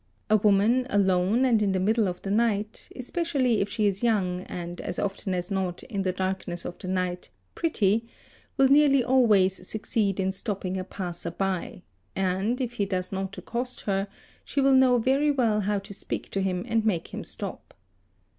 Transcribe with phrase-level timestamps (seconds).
[0.31, 4.41] A woman, alone and in the middle of the night,— especially if she is young
[4.45, 8.11] and as often as not, in the darkness of the ACCOMPLICES 687 night, pretty,
[8.57, 11.83] will nearly always succeed in stopping a passer by
[12.15, 14.07] and, if he does not accost her,
[14.43, 17.75] she will know very well how to speak to him and make him stop.